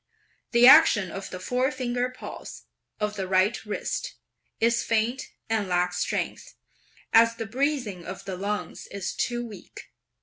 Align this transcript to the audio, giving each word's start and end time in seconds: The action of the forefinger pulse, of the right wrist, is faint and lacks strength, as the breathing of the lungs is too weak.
The 0.51 0.65
action 0.65 1.11
of 1.11 1.29
the 1.29 1.39
forefinger 1.39 2.09
pulse, 2.09 2.63
of 2.99 3.15
the 3.17 3.27
right 3.27 3.63
wrist, 3.67 4.15
is 4.59 4.81
faint 4.81 5.27
and 5.47 5.67
lacks 5.67 5.99
strength, 5.99 6.55
as 7.13 7.35
the 7.35 7.45
breathing 7.45 8.03
of 8.03 8.25
the 8.25 8.35
lungs 8.35 8.87
is 8.87 9.13
too 9.13 9.45
weak. 9.45 9.91